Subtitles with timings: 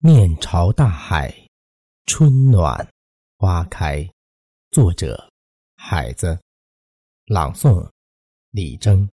[0.00, 1.34] 面朝大海，
[2.06, 2.88] 春暖
[3.36, 4.08] 花开。
[4.70, 5.28] 作者：
[5.76, 6.38] 海子。
[7.26, 7.84] 朗诵：
[8.52, 9.08] 李征。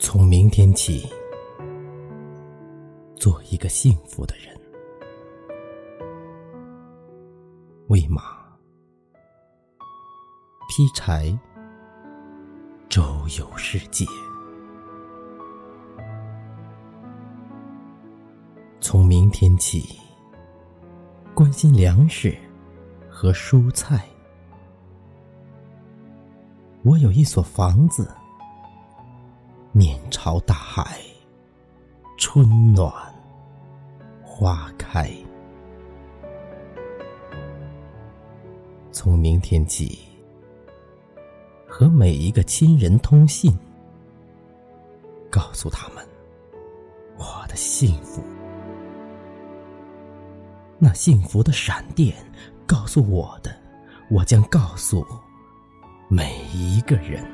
[0.00, 1.08] 从明天起，
[3.14, 4.60] 做一个幸福的人，
[7.86, 8.47] 喂马。
[10.70, 11.34] 劈柴，
[12.90, 13.02] 周
[13.38, 14.04] 游世界。
[18.78, 19.98] 从明天起，
[21.34, 22.36] 关心粮食
[23.08, 24.06] 和蔬菜。
[26.82, 28.06] 我有一所房子，
[29.72, 31.00] 面朝大海，
[32.18, 32.92] 春暖
[34.22, 35.10] 花开。
[38.92, 40.06] 从明天起。
[41.88, 43.50] 和每一个亲人通信，
[45.30, 46.06] 告诉他们
[47.16, 48.22] 我的幸福。
[50.78, 52.14] 那幸福的闪电
[52.66, 53.56] 告诉我的，
[54.10, 55.02] 我将告诉
[56.10, 57.24] 每一个人。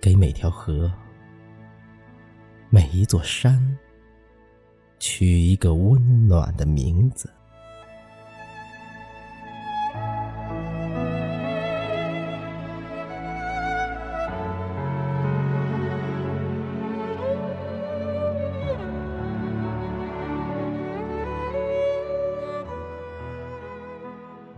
[0.00, 0.90] 给每条河、
[2.70, 3.76] 每一座山
[4.98, 7.30] 取一个温暖的名字。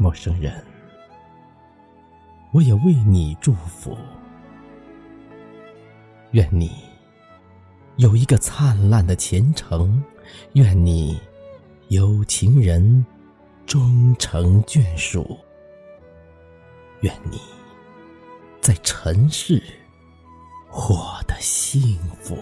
[0.02, 0.52] 陌生人，
[2.50, 3.96] 我也为你祝福。
[6.32, 6.72] 愿你
[7.98, 10.02] 有一个灿烂的前程，
[10.54, 11.20] 愿你
[11.86, 13.06] 有情人
[13.64, 15.38] 终成眷属，
[17.02, 17.40] 愿你
[18.60, 19.62] 在尘世
[20.68, 20.96] 获
[21.28, 22.36] 得幸福。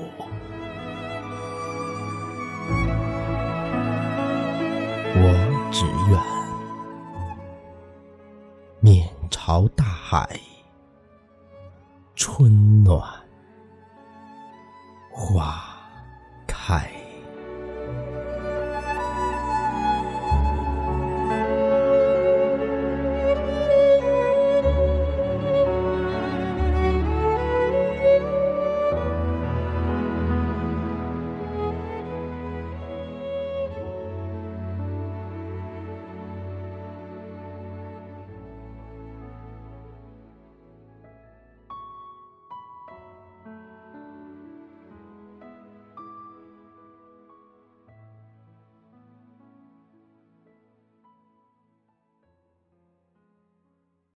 [5.12, 6.39] 我只愿。
[9.50, 10.40] 朝大海，
[12.14, 13.02] 春暖
[15.10, 15.60] 花
[16.46, 16.99] 开。